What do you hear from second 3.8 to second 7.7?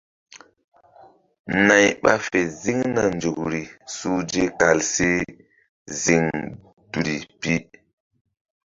suhze kal si ziŋ duli pi.